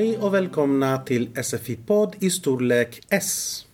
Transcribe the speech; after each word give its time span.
Hej 0.00 0.18
och 0.18 0.34
välkomna 0.34 0.98
till 0.98 1.28
SFI-podd 1.34 2.16
i 2.18 2.30
storlek 2.30 3.00
S. 3.08 3.64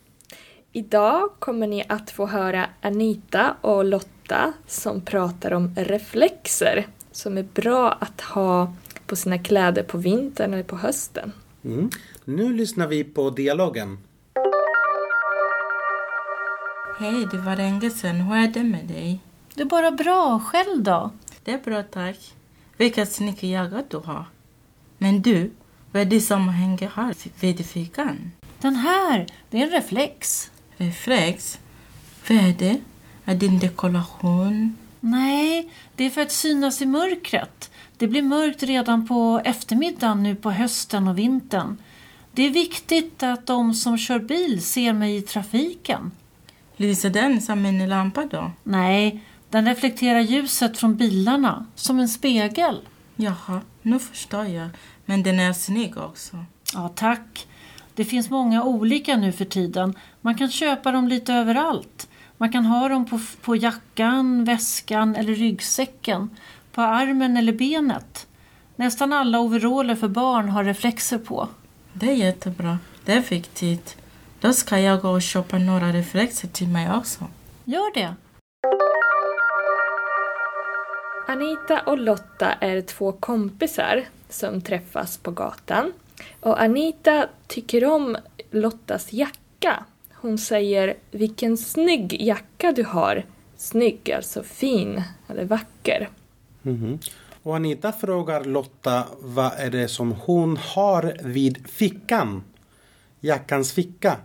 Idag 0.72 1.30
kommer 1.38 1.66
ni 1.66 1.84
att 1.88 2.10
få 2.10 2.26
höra 2.26 2.66
Anita 2.80 3.56
och 3.60 3.84
Lotta 3.84 4.52
som 4.66 5.00
pratar 5.00 5.52
om 5.52 5.74
reflexer 5.76 6.86
som 7.12 7.38
är 7.38 7.42
bra 7.42 7.92
att 7.92 8.20
ha 8.20 8.74
på 9.06 9.16
sina 9.16 9.38
kläder 9.38 9.82
på 9.82 9.98
vintern 9.98 10.52
eller 10.54 10.62
på 10.62 10.76
hösten. 10.76 11.32
Mm. 11.64 11.90
Nu 12.24 12.52
lyssnar 12.52 12.86
vi 12.86 13.04
på 13.04 13.30
dialogen. 13.30 13.98
Hej, 16.98 17.26
det 17.30 17.38
var 17.38 17.56
länge 17.56 17.90
sedan. 17.90 18.20
Hur 18.20 18.36
är 18.36 18.48
det 18.48 18.64
med 18.64 18.84
dig? 18.84 19.20
Det 19.54 19.62
är 19.62 19.66
bara 19.66 19.90
bra. 19.90 20.42
Själv 20.46 20.82
då? 20.82 21.10
Det 21.44 21.52
är 21.52 21.58
bra, 21.58 21.82
tack. 21.82 22.34
Vilka 22.76 23.06
snygga 23.06 23.48
jackor 23.48 23.84
du 23.88 23.96
har. 23.96 24.24
Men 24.98 25.22
du, 25.22 25.50
vad 25.96 26.02
är 26.02 26.10
det 26.10 26.20
som 26.20 26.48
hänger 26.48 26.90
här 26.94 27.14
vid 27.40 27.66
fickan? 27.66 28.32
Den 28.60 28.76
här, 28.76 29.26
det 29.50 29.58
är 29.58 29.62
en 29.62 29.70
reflex. 29.70 30.50
Reflex? 30.76 31.58
Vad 32.28 32.38
är 32.38 32.52
det? 32.58 32.80
Är 33.24 33.34
det 33.34 33.46
en 33.46 33.58
dekoration? 33.58 34.76
Nej, 35.00 35.70
det 35.94 36.04
är 36.04 36.10
för 36.10 36.20
att 36.20 36.32
synas 36.32 36.82
i 36.82 36.86
mörkret. 36.86 37.70
Det 37.96 38.08
blir 38.08 38.22
mörkt 38.22 38.62
redan 38.62 39.08
på 39.08 39.40
eftermiddagen 39.44 40.22
nu 40.22 40.34
på 40.34 40.50
hösten 40.50 41.08
och 41.08 41.18
vintern. 41.18 41.76
Det 42.32 42.42
är 42.42 42.50
viktigt 42.50 43.22
att 43.22 43.46
de 43.46 43.74
som 43.74 43.98
kör 43.98 44.18
bil 44.18 44.62
ser 44.62 44.92
mig 44.92 45.16
i 45.16 45.22
trafiken. 45.22 46.10
Lyser 46.76 47.10
den 47.10 47.40
som 47.40 47.66
en 47.66 47.88
lampa 47.88 48.24
då? 48.24 48.52
Nej, 48.62 49.24
den 49.50 49.66
reflekterar 49.66 50.20
ljuset 50.20 50.78
från 50.78 50.96
bilarna 50.96 51.66
som 51.74 51.98
en 51.98 52.08
spegel. 52.08 52.80
Jaha, 53.16 53.60
nu 53.82 53.98
förstår 53.98 54.44
jag. 54.46 54.68
Men 55.04 55.22
den 55.22 55.40
är 55.40 55.52
snygg 55.52 55.96
också. 55.96 56.44
Ja, 56.74 56.88
tack. 56.94 57.46
Det 57.94 58.04
finns 58.04 58.30
många 58.30 58.62
olika 58.62 59.16
nu 59.16 59.32
för 59.32 59.44
tiden. 59.44 59.94
Man 60.20 60.34
kan 60.34 60.50
köpa 60.50 60.92
dem 60.92 61.08
lite 61.08 61.34
överallt. 61.34 62.08
Man 62.36 62.52
kan 62.52 62.64
ha 62.64 62.88
dem 62.88 63.06
på, 63.06 63.20
på 63.42 63.56
jackan, 63.56 64.44
väskan 64.44 65.16
eller 65.16 65.34
ryggsäcken. 65.34 66.30
På 66.72 66.82
armen 66.82 67.36
eller 67.36 67.52
benet. 67.52 68.26
Nästan 68.76 69.12
alla 69.12 69.40
overaller 69.40 69.94
för 69.94 70.08
barn 70.08 70.48
har 70.48 70.64
reflexer 70.64 71.18
på. 71.18 71.48
Det 71.92 72.10
är 72.10 72.14
jättebra. 72.14 72.78
Det 73.04 73.12
är 73.12 73.20
viktigt. 73.20 73.96
Då 74.40 74.52
ska 74.52 74.78
jag 74.78 75.02
gå 75.02 75.10
och 75.10 75.22
köpa 75.22 75.58
några 75.58 75.92
reflexer 75.92 76.48
till 76.48 76.68
mig 76.68 76.90
också. 76.92 77.24
Gör 77.64 77.94
det. 77.94 78.14
Anita 81.36 81.80
och 81.80 81.98
Lotta 81.98 82.52
är 82.52 82.80
två 82.80 83.12
kompisar 83.12 84.04
som 84.28 84.60
träffas 84.60 85.18
på 85.18 85.30
gatan. 85.30 85.92
Och 86.40 86.62
Anita 86.62 87.28
tycker 87.46 87.84
om 87.84 88.16
Lottas 88.50 89.12
jacka. 89.12 89.84
Hon 90.12 90.38
säger 90.38 90.94
vilken 91.10 91.56
snygg 91.56 92.22
jacka 92.22 92.72
du 92.72 92.84
har. 92.84 93.24
Snygg, 93.56 94.12
alltså 94.12 94.42
fin 94.42 95.02
eller 95.28 95.44
vacker. 95.44 96.08
Mhm. 96.62 96.98
Och 97.42 97.56
Anita 97.56 97.92
frågar 97.92 98.44
Lotta 98.44 99.04
vad 99.20 99.52
är 99.58 99.70
det 99.70 99.88
som 99.88 100.12
hon 100.12 100.56
har 100.56 101.16
vid 101.22 101.68
fickan. 101.68 102.42
Jackans 103.20 103.72
ficka. 103.72 104.16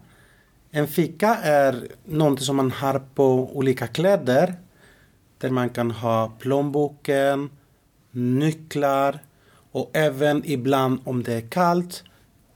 En 0.71 0.87
ficka 0.87 1.35
är 1.35 1.87
någonting 2.05 2.45
som 2.45 2.55
man 2.55 2.71
har 2.71 3.01
på 3.15 3.57
olika 3.57 3.87
kläder. 3.87 4.55
Där 5.41 5.49
man 5.49 5.69
kan 5.69 5.91
ha 5.91 6.31
plånboken, 6.39 7.49
nycklar 8.11 9.19
och 9.71 9.89
även 9.93 10.41
ibland 10.45 10.99
om 11.03 11.23
det 11.23 11.33
är 11.33 11.49
kallt 11.49 12.03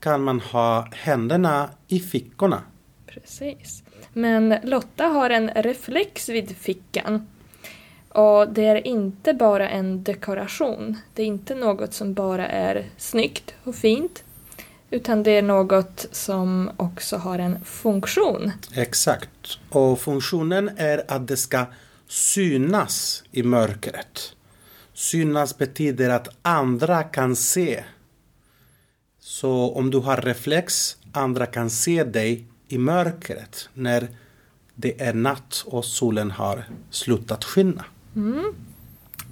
kan 0.00 0.22
man 0.22 0.40
ha 0.40 0.88
händerna 0.92 1.70
i 1.88 2.00
fickorna. 2.00 2.62
Precis. 3.06 3.82
Men 4.12 4.54
Lotta 4.62 5.04
har 5.04 5.30
en 5.30 5.50
reflex 5.50 6.28
vid 6.28 6.56
fickan. 6.56 7.26
Och 8.08 8.48
det 8.48 8.64
är 8.64 8.86
inte 8.86 9.34
bara 9.34 9.68
en 9.68 10.04
dekoration. 10.04 10.96
Det 11.14 11.22
är 11.22 11.26
inte 11.26 11.54
något 11.54 11.94
som 11.94 12.14
bara 12.14 12.46
är 12.46 12.86
snyggt 12.96 13.54
och 13.64 13.74
fint. 13.74 14.24
Utan 14.90 15.22
det 15.22 15.30
är 15.30 15.42
något 15.42 16.06
som 16.12 16.70
också 16.76 17.16
har 17.16 17.38
en 17.38 17.64
funktion. 17.64 18.52
Exakt. 18.74 19.58
Och 19.70 20.00
funktionen 20.00 20.70
är 20.76 21.04
att 21.08 21.28
det 21.28 21.36
ska 21.36 21.66
synas 22.08 23.24
i 23.30 23.42
mörkret. 23.42 24.36
Synas 24.94 25.58
betyder 25.58 26.10
att 26.10 26.28
andra 26.42 27.02
kan 27.02 27.36
se. 27.36 27.84
Så 29.20 29.74
om 29.74 29.90
du 29.90 29.98
har 29.98 30.16
reflex, 30.16 30.96
andra 31.12 31.46
kan 31.46 31.70
se 31.70 32.04
dig 32.04 32.46
i 32.68 32.78
mörkret 32.78 33.68
när 33.74 34.08
det 34.74 35.00
är 35.02 35.14
natt 35.14 35.64
och 35.66 35.84
solen 35.84 36.30
har 36.30 36.64
slutat 36.90 37.44
skina. 37.44 37.84
Mm. 38.16 38.54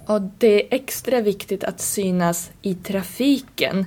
Och 0.05 0.21
det 0.21 0.63
är 0.63 0.75
extra 0.75 1.21
viktigt 1.21 1.63
att 1.63 1.81
synas 1.81 2.51
i 2.61 2.75
trafiken 2.75 3.85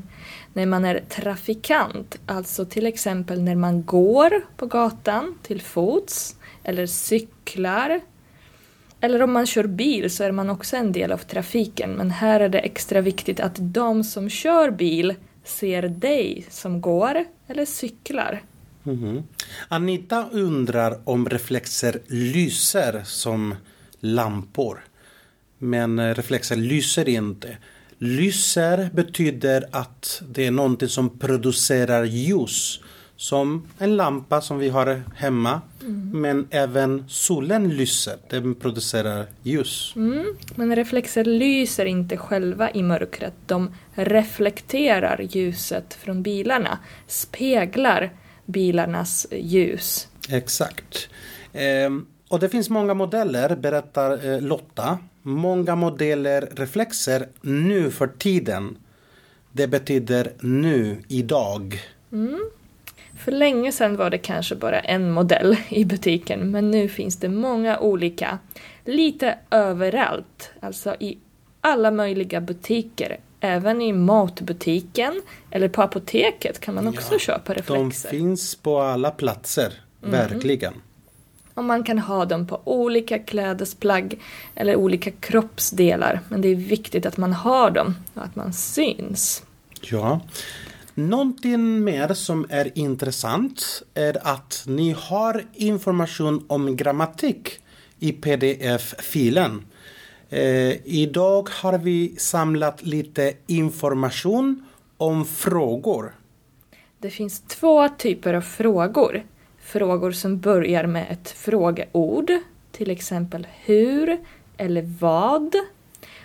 när 0.53 0.67
man 0.67 0.85
är 0.85 1.05
trafikant, 1.09 2.19
alltså 2.27 2.65
till 2.65 2.87
exempel 2.87 3.43
när 3.43 3.55
man 3.55 3.85
går 3.85 4.47
på 4.57 4.67
gatan 4.67 5.39
till 5.43 5.63
fots 5.63 6.37
eller 6.65 6.87
cyklar. 6.87 8.01
Eller 9.01 9.23
om 9.23 9.33
man 9.33 9.47
kör 9.47 9.67
bil 9.67 10.11
så 10.11 10.25
är 10.25 10.33
man 10.33 10.51
också 10.51 10.77
en 10.77 10.93
del 10.93 11.13
av 11.13 11.19
trafiken 11.19 11.91
men 11.91 12.11
här 12.11 12.41
är 12.41 12.49
det 12.49 12.59
extra 12.59 13.01
viktigt 13.01 13.41
att 13.41 13.57
de 13.59 14.05
som 14.05 14.31
kör 14.31 14.71
bil 14.71 15.15
ser 15.45 15.83
dig 15.83 16.47
som 16.51 16.81
går 16.81 17.25
eller 17.47 17.65
cyklar. 17.65 18.43
Mhm. 18.83 19.23
Anita 19.69 20.29
undrar 20.33 21.01
om 21.05 21.29
reflexer 21.29 22.01
lyser 22.07 23.03
som 23.05 23.55
lampor. 24.01 24.85
Men 25.59 25.99
eh, 25.99 26.15
reflexer 26.15 26.57
lyser 26.57 27.09
inte. 27.09 27.57
Lyser 27.99 28.91
betyder 28.93 29.65
att 29.71 30.23
det 30.29 30.47
är 30.47 30.51
någonting 30.51 30.89
som 30.89 31.19
producerar 31.19 32.05
ljus. 32.05 32.81
Som 33.21 33.69
en 33.79 33.97
lampa 33.97 34.41
som 34.41 34.59
vi 34.59 34.69
har 34.69 35.03
hemma. 35.15 35.61
Men 36.13 36.49
även 36.51 37.05
solen 37.09 37.69
lyser. 37.69 38.17
Den 38.31 38.55
producerar 38.55 39.27
ljus. 39.43 39.93
Mm. 39.97 40.37
Men 40.55 40.77
reflexer 40.77 41.25
lyser 41.25 41.85
inte 41.85 42.17
själva 42.17 42.71
i 42.71 42.83
mörkret. 42.83 43.35
De 43.47 43.75
reflekterar 43.95 45.21
ljuset 45.31 45.95
från 45.95 46.23
bilarna. 46.23 46.79
Speglar 47.07 48.11
bilarnas 48.47 49.27
ljus. 49.31 50.09
Exakt. 50.29 51.09
Ehm, 51.53 52.07
och 52.29 52.41
det 52.41 52.49
finns 52.49 52.71
många 52.71 52.95
modeller, 52.95 53.57
berättar 53.57 54.33
eh, 54.33 54.41
Lotta. 54.41 54.99
Många 55.23 55.75
modeller 55.75 56.49
reflexer 56.57 57.29
nu 57.41 57.91
för 57.91 58.07
tiden. 58.07 58.77
Det 59.53 59.67
betyder 59.67 60.33
nu, 60.41 61.03
idag. 61.09 61.81
För 63.19 63.33
länge 63.33 63.73
sedan 63.73 63.97
var 63.97 64.11
det 64.11 64.19
kanske 64.19 64.55
bara 64.55 64.81
en 64.81 65.11
modell 65.11 65.57
i 65.69 65.85
butiken 65.85 66.51
men 66.51 66.71
nu 66.71 66.89
finns 66.89 67.17
det 67.17 67.29
många 67.29 67.79
olika. 67.79 68.39
Lite 68.85 69.39
överallt, 69.51 70.51
alltså 70.61 70.97
i 71.01 71.19
alla 71.61 71.91
möjliga 71.91 72.41
butiker. 72.41 73.17
Även 73.41 73.83
i 73.83 73.93
matbutiken 73.93 75.23
eller 75.51 75.69
på 75.69 75.83
apoteket 75.83 76.61
kan 76.61 76.75
man 76.75 76.89
också 76.89 77.13
Ja, 77.15 77.19
köpa 77.19 77.55
De 77.55 77.61
reflexer. 77.61 78.09
finns 78.09 78.55
på 78.55 78.79
alla 78.81 79.11
platser, 79.11 79.73
verkligen. 80.01 80.75
Och 81.55 81.65
man 81.65 81.83
kan 81.85 81.99
ha 81.99 82.25
dem 82.25 82.47
på 82.47 82.61
olika 82.65 83.19
klädesplagg 83.19 84.19
eller 84.55 84.77
olika 84.77 85.11
kroppsdelar. 85.11 86.21
Men 86.29 86.41
det 86.41 86.49
är 86.49 86.55
viktigt 86.55 87.07
att 87.07 87.17
man 87.17 87.33
har 87.33 87.71
dem 87.71 87.95
och 88.15 88.25
att 88.25 88.37
man 88.37 88.53
syns. 88.53 89.43
Ja. 89.81 90.21
Någonting 90.99 91.85
mer 91.85 92.15
som 92.15 92.47
är 92.49 92.79
intressant 92.79 93.83
är 93.95 94.27
att 94.27 94.65
ni 94.67 94.93
har 94.99 95.45
information 95.55 96.45
om 96.47 96.77
grammatik 96.77 97.61
i 97.99 98.13
pdf-filen. 98.13 99.65
Eh, 100.31 100.87
idag 100.87 101.49
har 101.51 101.79
vi 101.79 102.15
samlat 102.19 102.83
lite 102.83 103.33
information 103.47 104.67
om 104.97 105.25
frågor. 105.25 106.15
Det 106.99 107.11
finns 107.11 107.41
två 107.41 107.89
typer 107.89 108.35
av 108.35 108.41
frågor. 108.41 109.23
Frågor 109.61 110.13
som 110.13 110.39
börjar 110.39 110.87
med 110.87 111.07
ett 111.11 111.31
frågeord, 111.31 112.33
till 112.73 112.91
exempel 112.91 113.47
hur 113.65 114.19
eller 114.57 114.97
vad. 115.01 115.55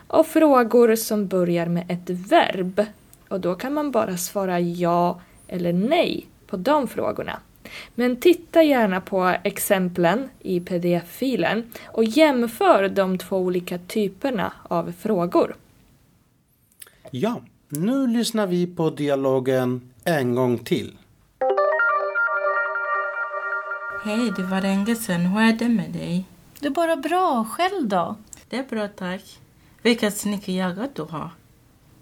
Och 0.08 0.28
frågor 0.28 0.96
som 0.96 1.28
börjar 1.28 1.68
med 1.68 1.86
ett 1.92 2.10
verb. 2.10 2.86
Och 3.34 3.40
då 3.40 3.56
kan 3.56 3.74
man 3.74 3.92
bara 3.92 4.18
svara 4.18 4.60
ja 4.60 5.22
eller 5.48 5.74
nej 5.74 6.28
på 6.48 6.58
de 6.58 6.88
frågorna. 6.88 7.40
Men 7.96 8.16
titta 8.16 8.64
gärna 8.64 9.02
på 9.02 9.36
exemplen 9.44 10.30
i 10.40 10.60
pdf-filen 10.60 11.72
och 11.86 12.04
jämför 12.04 12.90
de 12.90 13.18
två 13.18 13.38
olika 13.38 13.78
typerna 13.78 14.54
av 14.64 14.94
frågor. 15.00 15.56
Ja, 17.12 17.42
nu 17.70 18.08
lyssnar 18.08 18.48
vi 18.48 18.68
på 18.68 18.90
dialogen 18.90 19.94
en 20.04 20.36
gång 20.36 20.58
till. 20.58 20.98
Hej, 24.04 24.32
det 24.38 24.44
var 24.44 24.62
länge 24.62 24.96
sedan. 24.96 25.26
Hur 25.26 25.42
är 25.42 25.54
det 25.54 25.70
med 25.70 25.92
dig? 25.92 26.26
Det 26.60 26.68
är 26.68 26.72
bara 26.72 26.96
bra. 26.96 27.48
Själv 27.52 27.88
då? 27.88 28.16
Det 28.50 28.58
är 28.58 28.64
bra, 28.64 28.88
tack. 28.88 29.40
Vilka 29.82 30.12
snygga 30.12 30.54
jackor 30.54 30.90
du 30.94 31.02
har. 31.02 31.30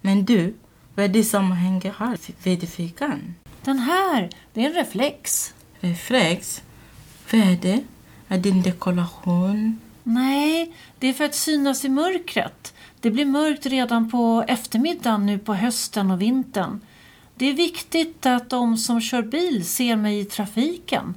Men 0.02 0.26
du, 0.26 0.54
vad 0.96 1.06
är 1.06 1.10
det 1.10 1.24
som 1.24 1.52
hänger 1.52 1.94
här 1.98 2.18
vid 2.44 2.70
fickan? 2.70 3.36
Den 3.62 3.80
här, 3.80 4.30
det 4.54 4.62
är 4.62 4.70
en 4.70 4.74
reflex. 4.74 5.54
Reflex? 5.80 6.62
Vad 7.32 7.42
är 7.42 7.58
det? 7.62 7.84
Är 8.28 8.38
det 8.38 8.50
en 8.50 8.62
dekoration? 8.62 9.80
Nej, 10.04 10.74
det 11.00 11.08
är 11.08 11.14
för 11.14 11.24
att 11.26 11.36
synas 11.36 11.86
i 11.86 11.90
mörkret. 11.90 12.74
Det 13.00 13.12
blir 13.12 13.26
mörkt 13.26 13.66
redan 13.66 14.12
på 14.12 14.46
eftermiddagen 14.48 15.26
nu 15.26 15.40
på 15.40 15.54
hösten 15.54 16.12
och 16.12 16.22
vintern. 16.22 16.82
Det 17.36 17.46
är 17.46 17.54
viktigt 17.54 18.26
att 18.26 18.50
de 18.50 18.78
som 18.78 19.02
kör 19.02 19.22
bil 19.22 19.66
ser 19.66 19.96
mig 19.96 20.20
i 20.20 20.26
trafiken. 20.26 21.14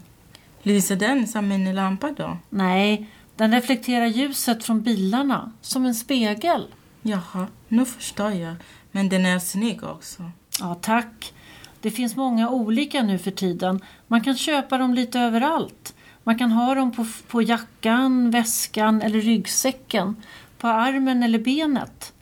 Lyser 0.62 0.96
den 0.96 1.26
som 1.26 1.52
en 1.52 1.74
lampa 1.74 2.10
då? 2.10 2.38
Nej, 2.50 3.10
den 3.36 3.52
reflekterar 3.52 4.06
ljuset 4.06 4.64
från 4.64 4.82
bilarna, 4.82 5.52
som 5.60 5.86
en 5.86 5.94
spegel. 5.94 6.66
Jaha, 7.02 7.46
nu 7.68 7.84
förstår 7.84 8.32
jag. 8.32 8.54
Men 8.94 9.08
den 9.08 9.26
är 9.26 9.38
snygg 9.38 9.84
också. 9.84 10.30
Ja, 10.60 10.74
tack. 10.74 11.32
Det 11.80 11.90
finns 11.90 12.16
många 12.16 12.50
olika 12.50 13.02
nu 13.02 13.18
för 13.18 13.30
tiden. 13.30 13.80
Man 14.06 14.20
kan 14.20 14.36
köpa 14.36 14.78
dem 14.78 14.94
lite 14.94 15.20
överallt. 15.20 15.94
Man 16.22 16.38
kan 16.38 16.52
ha 16.52 16.74
dem 16.74 16.92
på, 16.92 17.06
på 17.28 17.42
jackan, 17.42 18.30
väskan 18.30 19.02
eller 19.02 19.20
ryggsäcken, 19.20 20.16
på 20.58 20.68
armen 20.68 21.22
eller 21.22 21.38
benet. 21.38 22.12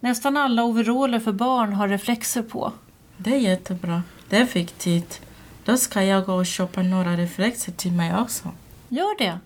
Nästan 0.00 0.36
alla 0.36 0.64
overaller 0.64 1.20
för 1.20 1.32
barn 1.32 1.72
har 1.72 1.88
reflexer 1.88 2.42
på. 2.42 2.72
Det 3.16 3.34
är 3.34 3.38
jättebra. 3.38 4.02
Det 4.28 4.36
är 4.36 4.44
viktigt. 4.44 5.20
Då 5.64 5.76
ska 5.76 6.02
jag 6.02 6.26
gå 6.26 6.34
och 6.34 6.46
köpa 6.46 6.82
några 6.82 7.16
reflexer 7.16 7.72
till 7.72 7.92
mig 7.92 8.16
också. 8.18 8.50
Gör 8.88 9.18
det. 9.18 9.38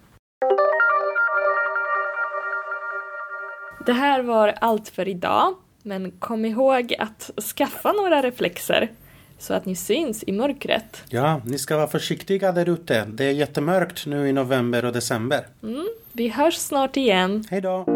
Det 3.87 3.93
här 3.93 4.23
var 4.23 4.55
allt 4.61 4.89
för 4.89 5.09
idag, 5.09 5.55
men 5.87 6.11
kom 6.11 6.45
ihåg 6.45 6.95
att 6.99 7.31
skaffa 7.57 7.93
några 7.93 8.23
reflexer 8.23 8.91
så 9.39 9.55
att 9.55 9.67
ni 9.67 9.77
syns 9.77 10.25
i 10.27 10.33
mörkret. 10.33 11.03
Ja, 11.09 11.41
ni 11.45 11.59
ska 11.59 11.77
vara 11.77 11.87
försiktiga 11.87 12.53
där 12.53 12.69
ute. 12.69 13.05
Det 13.09 13.25
är 13.25 13.33
jättemörkt 13.33 14.07
nu 14.07 14.29
i 14.29 14.33
november 14.33 14.85
och 14.85 14.93
december. 14.93 15.47
Vi 16.13 16.29
hörs 16.29 16.55
snart 16.55 16.97
igen. 16.97 17.45
Hej 17.51 17.61
då! 17.61 17.96